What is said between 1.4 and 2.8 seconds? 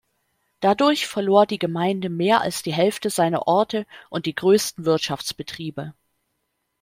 die Gemeinde mehr als die